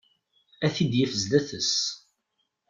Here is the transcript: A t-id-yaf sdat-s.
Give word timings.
A 0.65 0.67
t-id-yaf 0.75 1.13
sdat-s. 1.23 1.73